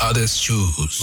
others 0.00 0.38
choose. 0.38 1.02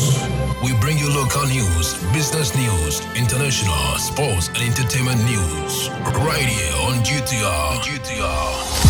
We 0.64 0.74
bring 0.80 0.98
you 0.98 1.10
local 1.10 1.46
news, 1.48 1.96
business 2.14 2.56
news, 2.56 3.02
international, 3.16 3.98
sports, 3.98 4.50
and 4.50 4.58
entertainment 4.58 5.24
news. 5.26 5.90
Right 6.26 6.46
here 6.46 6.76
on 6.88 7.04
GTR. 7.04 7.80
GTR. 7.82 8.84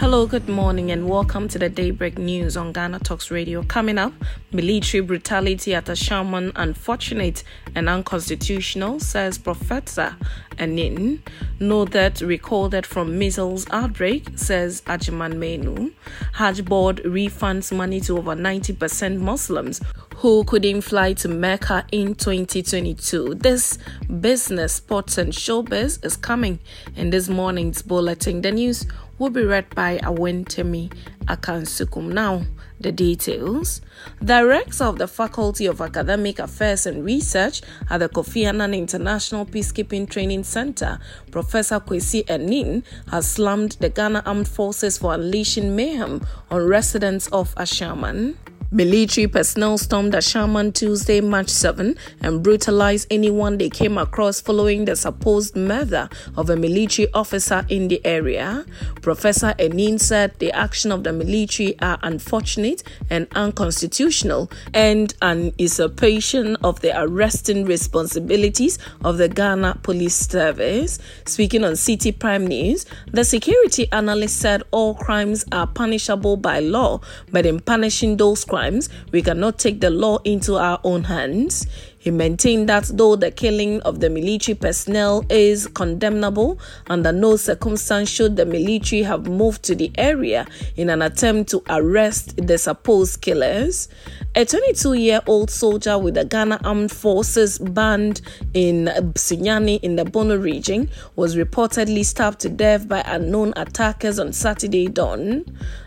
Hello, 0.00 0.26
good 0.26 0.48
morning, 0.48 0.90
and 0.90 1.06
welcome 1.10 1.46
to 1.48 1.58
the 1.58 1.68
Daybreak 1.68 2.16
News 2.16 2.56
on 2.56 2.72
Ghana 2.72 3.00
Talks 3.00 3.30
Radio. 3.30 3.62
Coming 3.64 3.98
up, 3.98 4.14
military 4.50 5.02
brutality 5.02 5.74
at 5.74 5.84
Ashaiman 5.84 6.52
unfortunate 6.56 7.44
and 7.74 7.86
unconstitutional, 7.86 8.98
says 8.98 9.36
Professor 9.36 10.16
Anin. 10.60 11.20
No 11.58 11.84
that 11.86 12.20
recorded 12.20 12.86
from 12.86 13.18
measles 13.18 13.66
outbreak, 13.70 14.38
says 14.38 14.82
Agyeman-Manu. 14.82 15.90
Hajj 16.34 16.64
board 16.64 16.98
refunds 17.04 17.74
money 17.76 18.00
to 18.02 18.18
over 18.18 18.36
90% 18.36 19.18
Muslims 19.18 19.80
who 20.16 20.44
couldn't 20.44 20.82
fly 20.82 21.14
to 21.14 21.28
Mecca 21.28 21.86
in 21.90 22.14
2022. 22.14 23.36
This 23.36 23.78
business, 24.20 24.74
sports, 24.74 25.16
and 25.16 25.32
showbiz 25.32 26.04
is 26.04 26.16
coming 26.16 26.58
in 26.94 27.10
this 27.10 27.28
morning's 27.28 27.80
bulletin. 27.80 28.42
The 28.42 28.52
news 28.52 28.86
will 29.18 29.30
be 29.30 29.44
read 29.44 29.74
by 29.74 29.98
Awentemi 29.98 30.92
Akansukum. 31.30 32.12
Now, 32.12 32.42
the 32.80 32.90
details. 32.90 33.80
Director 34.24 34.84
of 34.84 34.98
the 34.98 35.06
Faculty 35.06 35.66
of 35.66 35.80
Academic 35.80 36.38
Affairs 36.38 36.86
and 36.86 37.04
Research 37.04 37.62
at 37.88 37.98
the 37.98 38.08
Kofi 38.08 38.46
Annan 38.46 38.74
International 38.74 39.46
Peacekeeping 39.46 40.10
Training 40.10 40.44
Center, 40.44 40.98
Professor 41.30 41.78
Kwesi 41.78 42.24
Anin, 42.26 42.82
has 43.10 43.30
slammed 43.30 43.72
the 43.80 43.88
Ghana 43.88 44.22
Armed 44.26 44.48
Forces 44.48 44.98
for 44.98 45.14
unleashing 45.14 45.76
mayhem 45.76 46.26
on 46.50 46.66
residents 46.66 47.28
of 47.28 47.54
Ashaiman. 47.54 48.34
Military 48.72 49.26
personnel 49.26 49.78
stormed 49.78 50.12
Ashaiman 50.12 50.72
Tuesday, 50.72 51.20
March 51.20 51.48
7, 51.48 51.96
and 52.20 52.40
brutalized 52.40 53.08
anyone 53.10 53.58
they 53.58 53.68
came 53.68 53.98
across 53.98 54.40
following 54.40 54.84
the 54.84 54.94
supposed 54.94 55.56
murder 55.56 56.08
of 56.36 56.48
a 56.50 56.54
military 56.54 57.12
officer 57.12 57.66
in 57.68 57.88
the 57.88 58.00
area. 58.06 58.64
Professor 59.02 59.54
Anin 59.58 59.98
said 59.98 60.38
the 60.38 60.52
action 60.52 60.92
of 60.92 61.02
the 61.02 61.12
military 61.12 61.76
are 61.80 61.98
unfortunate 62.04 62.84
and 63.10 63.26
unconstitutional 63.34 64.48
and 64.72 65.14
an 65.20 65.52
usurpation 65.58 66.54
of 66.62 66.80
the 66.80 66.96
arresting 66.96 67.64
responsibilities 67.64 68.78
of 69.02 69.18
the 69.18 69.28
Ghana 69.28 69.80
Police 69.82 70.14
Service. 70.14 71.00
Speaking 71.26 71.64
on 71.64 71.74
City 71.74 72.12
Prime 72.12 72.46
News, 72.46 72.86
the 73.10 73.24
security 73.24 73.90
analyst 73.90 74.38
said 74.38 74.62
all 74.70 74.94
crimes 74.94 75.44
are 75.50 75.66
punishable 75.66 76.36
by 76.36 76.60
law, 76.60 77.00
but 77.32 77.44
in 77.44 77.58
punishing 77.58 78.16
those 78.16 78.44
crimes, 78.44 78.59
crimes, 78.60 78.90
we 79.10 79.22
cannot 79.22 79.58
take 79.58 79.80
the 79.80 79.88
law 79.88 80.18
into 80.24 80.56
our 80.56 80.78
own 80.84 81.04
hands. 81.04 81.66
He 82.00 82.10
maintained 82.10 82.66
that 82.70 82.90
though 82.94 83.14
the 83.14 83.30
killing 83.30 83.82
of 83.82 84.00
the 84.00 84.08
military 84.08 84.54
personnel 84.54 85.22
is 85.28 85.66
condemnable, 85.66 86.58
under 86.88 87.12
no 87.12 87.36
circumstance 87.36 88.08
should 88.08 88.36
the 88.36 88.46
military 88.46 89.02
have 89.02 89.26
moved 89.26 89.62
to 89.64 89.74
the 89.74 89.92
area 89.98 90.46
in 90.76 90.88
an 90.88 91.02
attempt 91.02 91.50
to 91.50 91.62
arrest 91.68 92.38
the 92.38 92.56
supposed 92.56 93.20
killers. 93.20 93.90
A 94.34 94.46
22 94.46 94.94
year 94.94 95.20
old 95.26 95.50
soldier 95.50 95.98
with 95.98 96.14
the 96.14 96.24
Ghana 96.24 96.60
Armed 96.64 96.90
Forces 96.90 97.58
band 97.58 98.22
in 98.54 98.86
Sunyani 99.14 99.78
in 99.82 99.96
the 99.96 100.06
Bono 100.06 100.38
region 100.38 100.88
was 101.16 101.36
reportedly 101.36 102.02
stabbed 102.02 102.40
to 102.40 102.48
death 102.48 102.88
by 102.88 103.02
unknown 103.04 103.52
attackers 103.56 104.18
on 104.18 104.32
Saturday 104.32 104.88
dawn. 104.88 105.44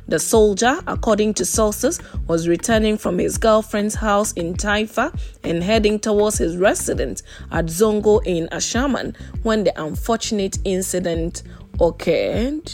The 0.07 0.19
soldier, 0.19 0.79
according 0.85 1.35
to 1.35 1.45
sources, 1.45 1.99
was 2.27 2.47
returning 2.47 2.97
from 2.97 3.17
his 3.17 3.37
girlfriend's 3.37 3.95
house 3.95 4.33
in 4.33 4.53
Taifa 4.55 5.17
and 5.43 5.63
heading 5.63 5.97
towards 6.03 6.37
his 6.37 6.57
residence 6.57 7.23
at 7.51 7.65
Zongo 7.65 8.21
in 8.25 8.47
Ashaiman 8.49 9.15
when 9.41 9.63
the 9.63 9.81
unfortunate 9.81 10.59
incident 10.63 11.41
occurred. 11.81 12.71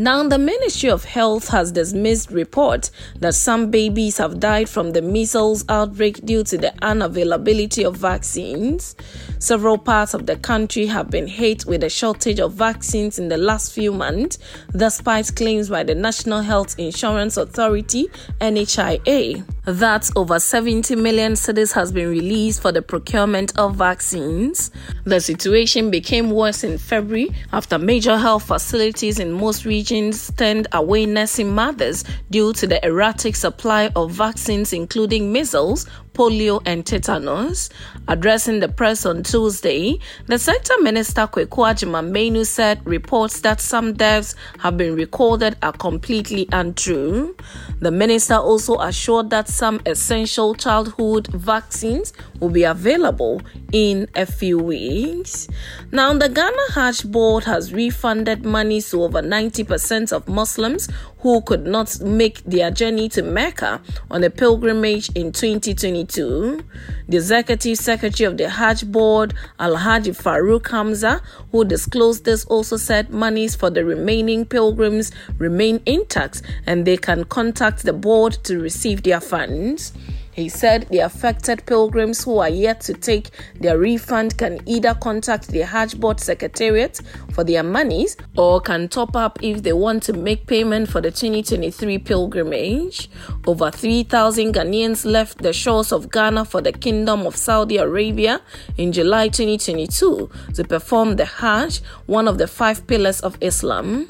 Now, 0.00 0.22
the 0.22 0.38
Ministry 0.38 0.90
of 0.90 1.02
Health 1.02 1.48
has 1.48 1.72
dismissed 1.72 2.30
reports 2.30 2.92
that 3.16 3.34
some 3.34 3.72
babies 3.72 4.18
have 4.18 4.38
died 4.38 4.68
from 4.68 4.92
the 4.92 5.02
measles 5.02 5.64
outbreak 5.68 6.24
due 6.24 6.44
to 6.44 6.56
the 6.56 6.72
unavailability 6.82 7.84
of 7.84 7.96
vaccines. 7.96 8.94
Several 9.40 9.76
parts 9.76 10.14
of 10.14 10.26
the 10.26 10.36
country 10.36 10.86
have 10.86 11.10
been 11.10 11.26
hit 11.26 11.66
with 11.66 11.82
a 11.82 11.88
shortage 11.88 12.38
of 12.38 12.52
vaccines 12.52 13.18
in 13.18 13.28
the 13.28 13.38
last 13.38 13.72
few 13.72 13.90
months, 13.90 14.38
despite 14.70 15.34
claims 15.34 15.68
by 15.68 15.82
the 15.82 15.96
National 15.96 16.42
Health 16.42 16.78
Insurance 16.78 17.36
Authority 17.36 18.06
NHIA 18.40 19.44
that 19.64 20.08
over 20.16 20.38
70 20.38 20.94
million 20.96 21.32
cedis 21.32 21.72
has 21.74 21.92
been 21.92 22.08
released 22.08 22.62
for 22.62 22.72
the 22.72 22.80
procurement 22.80 23.52
of 23.58 23.74
vaccines. 23.74 24.70
The 25.04 25.20
situation 25.20 25.90
became 25.90 26.30
worse 26.30 26.64
in 26.64 26.78
February 26.78 27.30
after 27.52 27.78
major 27.78 28.16
health 28.16 28.44
facilities 28.44 29.18
in 29.18 29.32
most 29.32 29.66
regions 29.66 29.87
turned 29.88 30.66
away 30.72 31.06
nursing 31.06 31.54
mothers 31.54 32.04
due 32.30 32.52
to 32.52 32.66
the 32.66 32.84
erratic 32.84 33.34
supply 33.34 33.90
of 33.96 34.10
vaccines, 34.10 34.72
including 34.72 35.32
measles, 35.32 35.86
polio, 36.18 36.60
and 36.66 36.84
tetanus. 36.84 37.70
Addressing 38.08 38.58
the 38.58 38.68
press 38.68 39.06
on 39.06 39.22
Tuesday, 39.22 40.00
the 40.26 40.36
sector 40.36 40.74
minister 40.80 41.28
Kwaku 41.28 41.46
Agyeman 41.48 42.44
said 42.44 42.84
reports 42.84 43.40
that 43.42 43.60
some 43.60 43.92
deaths 43.92 44.34
have 44.58 44.76
been 44.76 44.96
recorded 44.96 45.56
are 45.62 45.72
completely 45.72 46.48
untrue. 46.50 47.36
The 47.78 47.92
minister 47.92 48.34
also 48.34 48.80
assured 48.80 49.30
that 49.30 49.46
some 49.46 49.80
essential 49.86 50.56
childhood 50.56 51.28
vaccines 51.28 52.12
will 52.40 52.50
be 52.50 52.64
available 52.64 53.40
in 53.72 54.08
a 54.16 54.26
few 54.26 54.58
weeks. 54.58 55.46
Now, 55.92 56.14
the 56.14 56.28
Ghana 56.28 56.72
Hajj 56.72 57.04
Board 57.12 57.44
has 57.44 57.72
refunded 57.72 58.44
money 58.44 58.80
to 58.80 59.04
over 59.04 59.22
90% 59.22 60.12
of 60.12 60.26
Muslims 60.26 60.88
who 61.20 61.40
could 61.42 61.66
not 61.66 62.00
make 62.00 62.42
their 62.44 62.70
journey 62.70 63.08
to 63.10 63.22
Mecca 63.22 63.80
on 64.10 64.24
a 64.24 64.30
pilgrimage 64.30 65.10
in 65.14 65.32
2022. 65.32 66.07
The 66.14 66.64
executive 67.08 67.78
secretary 67.78 68.26
of 68.26 68.36
the 68.36 68.48
Hajj 68.48 68.90
Board, 68.90 69.34
Alhaji 69.60 70.16
Farouk 70.16 70.68
Hamza, 70.70 71.20
who 71.52 71.64
disclosed 71.64 72.24
this, 72.24 72.44
also 72.46 72.76
said 72.76 73.10
monies 73.10 73.54
for 73.54 73.70
the 73.70 73.84
remaining 73.84 74.46
pilgrims 74.46 75.12
remain 75.38 75.80
intact 75.86 76.42
and 76.66 76.86
they 76.86 76.96
can 76.96 77.24
contact 77.24 77.82
the 77.82 77.92
board 77.92 78.38
to 78.44 78.58
receive 78.58 79.02
their 79.02 79.20
funds. 79.20 79.92
He 80.32 80.48
said 80.48 80.86
the 80.88 81.00
affected 81.00 81.66
pilgrims 81.66 82.22
who 82.22 82.38
are 82.38 82.48
yet 82.48 82.80
to 82.82 82.94
take 82.94 83.30
their 83.60 83.76
refund 83.76 84.38
can 84.38 84.60
either 84.66 84.94
contact 84.94 85.48
the 85.48 85.62
Hajj 85.62 85.98
Board 85.98 86.20
Secretariat 86.20 87.00
for 87.38 87.44
their 87.44 87.62
monies 87.62 88.16
or 88.36 88.60
can 88.60 88.88
top 88.88 89.14
up 89.14 89.38
if 89.44 89.62
they 89.62 89.72
want 89.72 90.02
to 90.02 90.12
make 90.12 90.44
payment 90.48 90.88
for 90.88 91.00
the 91.00 91.12
2023 91.12 91.96
pilgrimage. 91.98 93.08
Over 93.46 93.70
3,000 93.70 94.52
Ghanaians 94.52 95.04
left 95.06 95.38
the 95.38 95.52
shores 95.52 95.92
of 95.92 96.10
Ghana 96.10 96.46
for 96.46 96.60
the 96.60 96.72
Kingdom 96.72 97.28
of 97.28 97.36
Saudi 97.36 97.76
Arabia 97.76 98.40
in 98.76 98.90
July 98.90 99.28
2022 99.28 100.28
to 100.54 100.64
perform 100.64 101.14
the 101.14 101.26
Hajj, 101.26 101.80
one 102.06 102.26
of 102.26 102.38
the 102.38 102.48
five 102.48 102.84
pillars 102.88 103.20
of 103.20 103.38
Islam. 103.40 104.08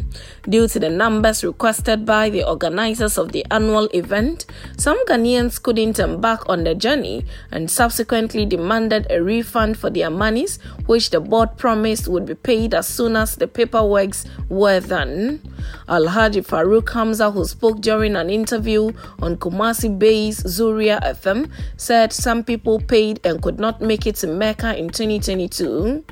Due 0.49 0.67
to 0.67 0.79
the 0.79 0.89
numbers 0.89 1.45
requested 1.45 2.07
by 2.07 2.31
the 2.31 2.49
organizers 2.49 3.19
of 3.19 3.33
the 3.33 3.45
annual 3.51 3.91
event, 3.93 4.47
some 4.79 4.97
Ghanaians 5.05 5.63
couldn't 5.63 5.99
embark 5.99 6.49
on 6.49 6.65
the 6.65 6.75
journey 6.75 7.27
and 7.51 7.71
subsequently 7.71 8.47
demanded 8.47 9.07
a 9.11 9.23
refund 9.23 9.77
for 9.77 9.91
their 9.91 10.09
monies, 10.09 10.59
which 10.87 11.11
the 11.11 11.21
board 11.21 11.59
promised 11.59 12.09
would 12.09 12.25
be 12.25 12.35
paid 12.35 12.73
as 12.73 12.89
soon 12.89 13.18
as 13.19 13.37
the 13.37 13.47
paperwork 13.47 14.13
were 14.49 14.81
done. 14.81 15.41
Alhaji 15.89 16.47
Farouk 16.47 16.93
Hamza, 16.93 17.31
who 17.31 17.45
spoke 17.45 17.81
during 17.81 18.17
an 18.17 18.31
interview 18.31 18.93
on 19.21 19.37
Kumasi 19.37 19.99
Bay's 19.99 20.43
Zuria 20.45 21.01
FM, 21.03 21.51
said 21.77 22.13
some 22.13 22.45
people 22.45 22.81
paid 22.81 23.21
and 23.25 23.43
could 23.43 23.59
not 23.59 23.81
make 23.81 24.07
it 24.07 24.17
to 24.17 24.27
Mecca 24.27 24.77
in 24.77 24.89
2022. 24.89 26.05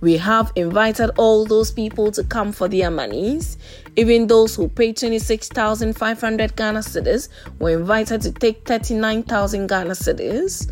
We 0.00 0.16
have 0.18 0.52
invited 0.54 1.10
all 1.16 1.44
those 1.44 1.70
people 1.70 2.10
to 2.12 2.24
come 2.24 2.52
for 2.52 2.68
their 2.68 2.90
monies. 2.90 3.58
Even 3.96 4.26
those 4.28 4.54
who 4.54 4.68
paid 4.68 4.96
26,500 4.96 6.56
Ghana 6.56 6.80
cedis 6.80 7.28
were 7.58 7.70
invited 7.70 8.22
to 8.22 8.32
take 8.32 8.64
39,000 8.66 9.66
Ghana 9.66 9.90
cedis. 9.90 10.70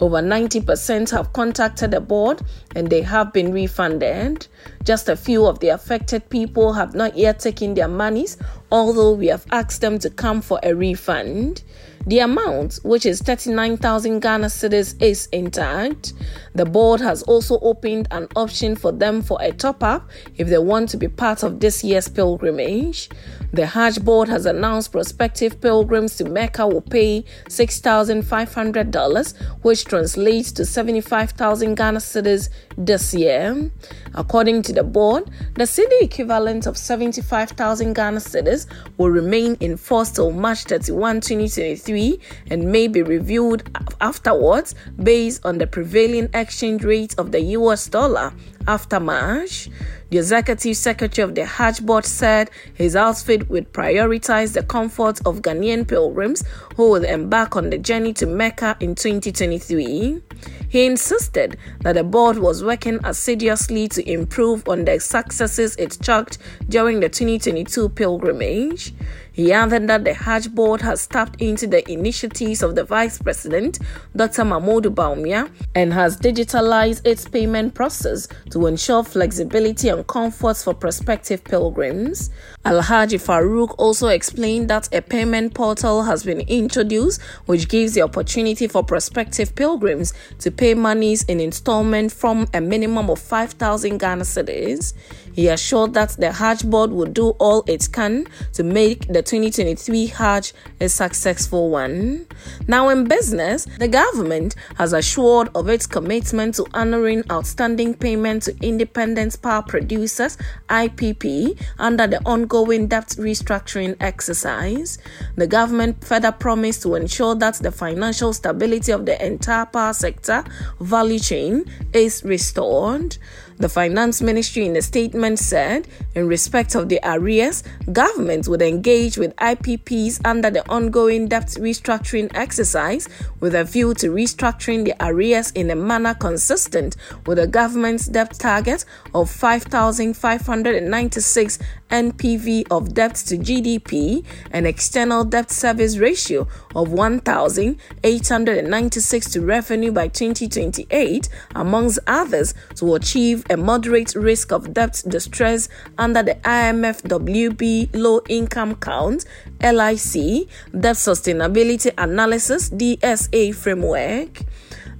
Over 0.00 0.22
90% 0.22 1.10
have 1.10 1.32
contacted 1.34 1.90
the 1.90 2.00
board 2.00 2.40
and 2.74 2.88
they 2.88 3.02
have 3.02 3.32
been 3.34 3.52
refunded. 3.52 4.46
Just 4.82 5.10
a 5.10 5.16
few 5.16 5.44
of 5.46 5.58
the 5.60 5.68
affected 5.68 6.28
people 6.30 6.72
have 6.72 6.94
not 6.94 7.16
yet 7.16 7.38
taken 7.38 7.74
their 7.74 7.88
monies, 7.88 8.38
although 8.72 9.12
we 9.12 9.26
have 9.26 9.44
asked 9.50 9.82
them 9.82 9.98
to 9.98 10.08
come 10.08 10.40
for 10.40 10.58
a 10.62 10.74
refund. 10.74 11.62
The 12.06 12.20
amount, 12.20 12.76
which 12.82 13.04
is 13.04 13.20
39,000 13.20 14.20
Ghana 14.20 14.46
cedis, 14.46 15.00
is 15.02 15.26
intact. 15.32 16.14
The 16.54 16.64
board 16.64 17.02
has 17.02 17.22
also 17.24 17.58
opened 17.60 18.08
an 18.10 18.26
option 18.36 18.74
for 18.74 18.90
them 18.90 19.20
for 19.20 19.36
a 19.42 19.52
top 19.52 19.82
up 19.82 20.08
if 20.38 20.48
they 20.48 20.56
want 20.56 20.88
to 20.90 20.96
be 20.96 21.08
part 21.08 21.42
of 21.42 21.60
this 21.60 21.84
year's 21.84 22.08
pilgrimage. 22.08 23.10
The 23.52 23.66
Hajj 23.66 24.04
board 24.04 24.28
has 24.28 24.46
announced 24.46 24.92
prospective 24.92 25.60
pilgrims 25.60 26.16
to 26.18 26.24
Mecca 26.24 26.68
will 26.68 26.82
pay 26.82 27.24
$6,500, 27.48 29.34
which 29.62 29.84
translates 29.84 30.52
to 30.52 30.64
75,000 30.64 31.74
Ghana 31.74 31.98
cedis 31.98 32.48
this 32.86 33.14
year. 33.14 33.70
According 34.14 34.62
to 34.62 34.72
the 34.72 34.82
board, 34.82 35.30
the 35.54 35.64
cedi 35.64 36.02
equivalent 36.02 36.66
of 36.66 36.76
75,000 36.76 37.92
Ghana 37.92 38.18
cedis 38.18 38.66
will 38.96 39.10
remain 39.10 39.56
in 39.60 39.76
force 39.76 40.10
till 40.10 40.32
March 40.32 40.64
31, 40.64 41.20
2023 41.20 42.18
and 42.50 42.72
may 42.72 42.88
be 42.88 43.02
reviewed 43.02 43.70
afterwards 44.00 44.74
based 45.02 45.44
on 45.44 45.58
the 45.58 45.66
prevailing 45.66 46.28
exchange 46.34 46.82
rate 46.82 47.14
of 47.18 47.30
the 47.32 47.40
US 47.40 47.86
dollar 47.86 48.32
after 48.66 48.98
March. 48.98 49.68
The 50.10 50.18
executive 50.18 50.76
secretary 50.76 51.22
of 51.22 51.36
the 51.36 51.44
Hajj 51.44 51.86
board 51.86 52.04
said 52.04 52.50
his 52.74 52.96
outfit 52.96 53.48
would 53.48 53.72
prioritize 53.72 54.54
the 54.54 54.64
comfort 54.64 55.20
of 55.24 55.40
Ghanaian 55.40 55.86
pilgrims 55.86 56.42
who 56.76 56.90
will 56.90 57.04
embark 57.04 57.54
on 57.54 57.70
the 57.70 57.78
journey 57.78 58.12
to 58.14 58.26
Mecca 58.26 58.76
in 58.80 58.96
2023. 58.96 60.20
He 60.70 60.86
insisted 60.86 61.58
that 61.80 61.96
the 61.96 62.04
board 62.04 62.38
was 62.38 62.62
working 62.62 63.00
assiduously 63.02 63.88
to 63.88 64.08
improve 64.08 64.68
on 64.68 64.84
the 64.84 65.00
successes 65.00 65.74
it 65.74 65.98
chalked 66.00 66.38
during 66.68 67.00
the 67.00 67.08
2022 67.08 67.88
pilgrimage. 67.88 68.94
He 69.32 69.52
added 69.52 69.88
that 69.88 70.04
the 70.04 70.14
Hajj 70.14 70.54
board 70.54 70.80
has 70.82 71.06
tapped 71.06 71.40
into 71.40 71.66
the 71.66 71.88
initiatives 71.90 72.62
of 72.62 72.74
the 72.74 72.84
vice 72.84 73.18
president, 73.18 73.78
Dr. 74.14 74.44
Mahmoud 74.44 74.84
Bawumia, 74.94 75.50
and 75.74 75.92
has 75.92 76.16
digitalized 76.16 77.06
its 77.06 77.26
payment 77.26 77.74
process 77.74 78.28
to 78.50 78.66
ensure 78.66 79.02
flexibility 79.02 79.88
and 79.88 80.06
comfort 80.06 80.56
for 80.58 80.74
prospective 80.74 81.42
pilgrims. 81.42 82.30
Alhaji 82.64 83.18
Farouk 83.18 83.74
also 83.78 84.08
explained 84.08 84.68
that 84.68 84.92
a 84.94 85.00
payment 85.00 85.54
portal 85.54 86.02
has 86.02 86.22
been 86.22 86.40
introduced 86.40 87.22
which 87.46 87.68
gives 87.68 87.94
the 87.94 88.02
opportunity 88.02 88.66
for 88.68 88.84
prospective 88.84 89.54
pilgrims 89.54 90.12
to 90.38 90.50
pay 90.60 90.74
monies 90.74 91.22
in 91.22 91.40
installment 91.40 92.12
from 92.12 92.46
a 92.52 92.60
minimum 92.60 93.08
of 93.08 93.18
5,000 93.18 93.96
Ghana 93.96 94.24
cedis. 94.24 94.92
He 95.40 95.48
assured 95.48 95.94
that 95.94 96.10
the 96.18 96.32
Hajj 96.32 96.68
board 96.68 96.90
would 96.92 97.14
do 97.14 97.30
all 97.38 97.64
it 97.66 97.90
can 97.90 98.26
to 98.52 98.62
make 98.62 99.06
the 99.06 99.22
2023 99.22 100.08
Hajj 100.08 100.52
a 100.82 100.86
successful 100.90 101.70
one. 101.70 102.26
Now, 102.68 102.90
in 102.90 103.04
business, 103.04 103.66
the 103.78 103.88
government 103.88 104.54
has 104.76 104.92
assured 104.92 105.48
of 105.54 105.70
its 105.70 105.86
commitment 105.86 106.56
to 106.56 106.66
honoring 106.74 107.24
outstanding 107.32 107.94
payment 107.94 108.42
to 108.42 108.56
independent 108.60 109.40
power 109.40 109.62
producers 109.62 110.36
(IPP) 110.68 111.58
under 111.78 112.06
the 112.06 112.20
ongoing 112.26 112.88
debt 112.88 113.08
restructuring 113.18 113.96
exercise. 113.98 114.98
The 115.36 115.46
government 115.46 116.04
further 116.04 116.32
promised 116.32 116.82
to 116.82 116.96
ensure 116.96 117.34
that 117.36 117.54
the 117.54 117.72
financial 117.72 118.34
stability 118.34 118.92
of 118.92 119.06
the 119.06 119.16
entire 119.24 119.64
power 119.64 119.94
sector 119.94 120.44
value 120.80 121.18
chain 121.18 121.64
is 121.94 122.22
restored. 122.24 123.16
The 123.60 123.68
Finance 123.68 124.20
Ministry 124.22 124.64
in 124.64 124.74
a 124.74 124.80
statement 124.80 125.38
said, 125.38 125.86
in 126.14 126.26
respect 126.26 126.74
of 126.74 126.88
the 126.88 126.98
arrears, 127.04 127.62
government 127.92 128.48
would 128.48 128.62
engage 128.62 129.18
with 129.18 129.36
IPPs 129.36 130.18
under 130.24 130.48
the 130.48 130.66
ongoing 130.70 131.28
debt 131.28 131.48
restructuring 131.58 132.30
exercise 132.34 133.06
with 133.38 133.54
a 133.54 133.64
view 133.64 133.92
to 133.96 134.08
restructuring 134.08 134.86
the 134.86 134.94
arrears 134.98 135.50
in 135.50 135.70
a 135.70 135.76
manner 135.76 136.14
consistent 136.14 136.96
with 137.26 137.36
the 137.36 137.46
government's 137.46 138.06
debt 138.06 138.32
target 138.32 138.86
of 139.14 139.30
5,596 139.30 141.58
NPV 141.90 142.66
of 142.70 142.94
debt 142.94 143.16
to 143.16 143.36
GDP 143.36 144.24
and 144.52 144.66
external 144.66 145.24
debt 145.24 145.50
service 145.50 145.98
ratio 145.98 146.48
of 146.74 146.90
1,896 146.92 149.30
to 149.32 149.42
revenue 149.42 149.92
by 149.92 150.08
2028, 150.08 151.28
amongst 151.54 151.98
others, 152.06 152.54
to 152.76 152.94
achieve 152.94 153.44
a 153.50 153.56
moderate 153.56 154.14
risk 154.14 154.52
of 154.52 154.72
debt 154.72 155.02
distress 155.08 155.68
under 155.98 156.22
the 156.22 156.36
IMF 156.36 157.02
WB 157.02 157.90
Low 157.94 158.22
Income 158.28 158.76
Count 158.76 159.24
LIC 159.60 160.48
Debt 160.72 160.96
Sustainability 160.96 161.92
Analysis 161.98 162.70
DSA 162.70 163.54
framework. 163.54 164.42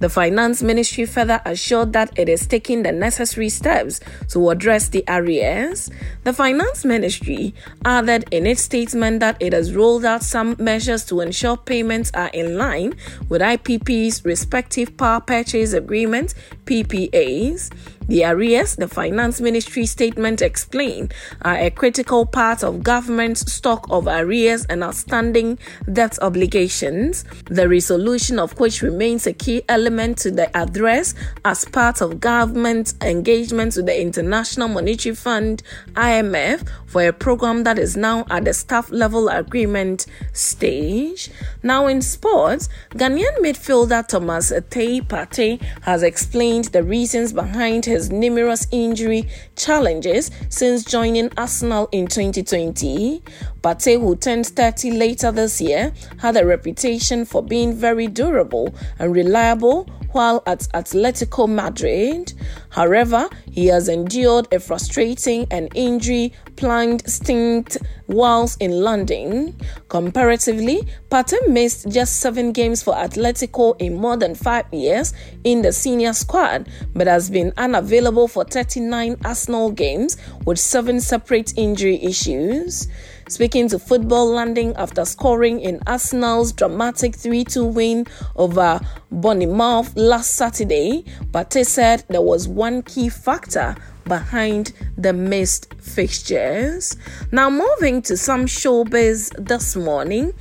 The 0.01 0.09
Finance 0.09 0.63
Ministry 0.63 1.05
further 1.05 1.39
assured 1.45 1.93
that 1.93 2.17
it 2.17 2.27
is 2.27 2.47
taking 2.47 2.81
the 2.81 2.91
necessary 2.91 3.49
steps 3.49 3.99
to 4.29 4.49
address 4.49 4.89
the 4.89 5.03
arrears. 5.07 5.91
The 6.23 6.33
Finance 6.33 6.83
Ministry 6.83 7.53
added 7.85 8.25
in 8.31 8.47
its 8.47 8.63
statement 8.63 9.19
that 9.19 9.37
it 9.39 9.53
has 9.53 9.75
rolled 9.75 10.03
out 10.03 10.23
some 10.23 10.55
measures 10.57 11.05
to 11.05 11.21
ensure 11.21 11.55
payments 11.55 12.09
are 12.15 12.31
in 12.33 12.57
line 12.57 12.95
with 13.29 13.43
IPP's 13.43 14.25
respective 14.25 14.97
power 14.97 15.21
purchase 15.21 15.73
agreements 15.73 16.33
PPAs. 16.65 17.69
The 18.11 18.25
arrears, 18.25 18.75
the 18.75 18.89
Finance 18.89 19.39
Ministry 19.39 19.85
statement 19.85 20.41
explained, 20.41 21.13
are 21.43 21.55
a 21.55 21.69
critical 21.69 22.25
part 22.25 22.61
of 22.61 22.83
government's 22.83 23.49
stock 23.49 23.87
of 23.89 24.05
arrears 24.05 24.65
and 24.65 24.83
outstanding 24.83 25.57
debt 25.93 26.19
obligations, 26.21 27.23
the 27.45 27.69
resolution 27.69 28.37
of 28.37 28.59
which 28.59 28.81
remains 28.81 29.27
a 29.27 29.31
key 29.31 29.63
element 29.69 30.17
to 30.17 30.31
the 30.31 30.53
address 30.57 31.15
as 31.45 31.63
part 31.63 32.01
of 32.01 32.19
government's 32.19 32.95
engagement 32.99 33.77
with 33.77 33.85
the 33.85 34.01
International 34.01 34.67
Monetary 34.67 35.15
Fund 35.15 35.63
IMF 35.93 36.67
for 36.87 37.07
a 37.07 37.13
program 37.13 37.63
that 37.63 37.79
is 37.79 37.95
now 37.95 38.25
at 38.29 38.43
the 38.43 38.53
staff 38.53 38.91
level 38.91 39.29
agreement 39.29 40.05
stage. 40.33 41.31
Now 41.63 41.87
in 41.87 42.01
sports, 42.01 42.67
Ghanaian 42.89 43.37
midfielder 43.39 44.05
Thomas 44.05 44.51
Teye 44.69 44.99
Partey 44.99 45.61
has 45.83 46.03
explained 46.03 46.65
the 46.65 46.83
reasons 46.83 47.31
behind 47.31 47.85
his 47.85 48.00
numerous 48.09 48.67
injury 48.71 49.27
challenges 49.55 50.31
since 50.49 50.83
joining 50.83 51.29
Arsenal 51.37 51.89
in 51.91 52.07
2020. 52.07 53.21
Partey, 53.63 53.99
who 53.99 54.15
turned 54.15 54.47
30 54.47 54.91
later 54.91 55.31
this 55.31 55.61
year, 55.61 55.93
had 56.17 56.35
a 56.35 56.45
reputation 56.45 57.25
for 57.25 57.43
being 57.43 57.75
very 57.75 58.07
durable 58.07 58.73
and 58.97 59.15
reliable 59.15 59.87
while 60.13 60.43
at 60.45 60.59
Atletico 60.73 61.47
Madrid. 61.47 62.33
However, 62.69 63.29
he 63.51 63.67
has 63.67 63.87
endured 63.87 64.51
a 64.51 64.59
frustrating 64.59 65.45
and 65.51 65.69
injury 65.75 66.33
plagued 66.55 67.09
stint 67.09 67.77
whilst 68.07 68.61
in 68.61 68.71
London. 68.71 69.55
Comparatively, 69.89 70.87
Partey 71.09 71.47
missed 71.47 71.89
just 71.89 72.19
seven 72.19 72.51
games 72.51 72.81
for 72.81 72.93
Atletico 72.93 73.79
in 73.79 73.95
more 73.95 74.17
than 74.17 74.35
five 74.35 74.65
years 74.73 75.13
in 75.43 75.61
the 75.61 75.71
senior 75.71 76.13
squad, 76.13 76.67
but 76.93 77.07
has 77.07 77.29
been 77.29 77.53
unavailable 77.57 78.27
for 78.27 78.43
39 78.43 79.17
Arsenal 79.23 79.71
games 79.71 80.17
with 80.45 80.59
seven 80.59 80.99
separate 80.99 81.53
injury 81.57 82.03
issues. 82.03 82.87
Speaking 83.31 83.69
to 83.69 83.79
Football 83.79 84.33
London 84.33 84.73
after 84.75 85.05
scoring 85.05 85.61
in 85.61 85.79
Arsenal's 85.87 86.51
dramatic 86.51 87.15
3 87.15 87.45
2 87.45 87.63
win 87.63 88.05
over 88.35 88.81
Bournemouth 89.09 89.95
last 89.95 90.33
Saturday, 90.33 91.05
Partey 91.31 91.65
said 91.65 92.03
there 92.09 92.21
was 92.21 92.49
one 92.49 92.81
key 92.81 93.07
factor 93.07 93.77
behind 94.03 94.73
the 94.97 95.13
missed 95.13 95.73
fixtures. 95.75 96.97
Now, 97.31 97.49
moving 97.49 98.01
to 98.01 98.17
some 98.17 98.47
showbiz 98.47 99.31
this 99.37 99.77
morning, 99.77 100.33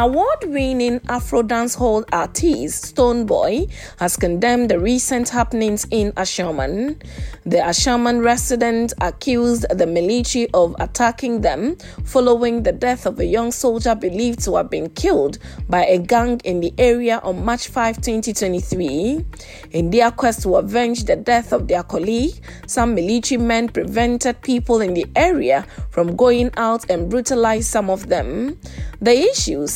Award 0.00 0.44
winning 0.44 1.00
Afro 1.08 1.42
dance 1.42 1.74
dancehall 1.74 2.04
artist 2.12 2.94
Stonebwoy 2.94 3.68
has 3.98 4.16
condemned 4.16 4.70
the 4.70 4.78
recent 4.78 5.28
happenings 5.28 5.88
in 5.90 6.12
Ashaiman. 6.12 7.02
The 7.44 7.56
Ashaiman 7.56 8.22
resident 8.22 8.92
accused 9.00 9.66
the 9.76 9.88
military 9.88 10.48
of 10.54 10.76
attacking 10.78 11.40
them 11.40 11.78
following 12.04 12.62
the 12.62 12.70
death 12.70 13.06
of 13.06 13.18
a 13.18 13.24
young 13.24 13.50
soldier 13.50 13.96
believed 13.96 14.38
to 14.44 14.54
have 14.54 14.70
been 14.70 14.88
killed 14.90 15.38
by 15.68 15.84
a 15.86 15.98
gang 15.98 16.40
in 16.44 16.60
the 16.60 16.72
area 16.78 17.18
on 17.24 17.44
March 17.44 17.66
5, 17.66 17.96
2023. 17.96 19.24
In 19.72 19.90
their 19.90 20.12
quest 20.12 20.42
to 20.44 20.54
avenge 20.58 21.06
the 21.06 21.16
death 21.16 21.52
of 21.52 21.66
their 21.66 21.82
colleague, 21.82 22.34
some 22.68 22.94
military 22.94 23.40
men 23.40 23.68
prevented 23.68 24.40
people 24.42 24.80
in 24.80 24.94
the 24.94 25.06
area 25.16 25.66
from 25.90 26.14
going 26.14 26.52
out 26.56 26.88
and 26.88 27.10
brutalized 27.10 27.66
some 27.66 27.90
of 27.90 28.08
them. 28.08 28.60
The 29.00 29.16
issue 29.16 29.66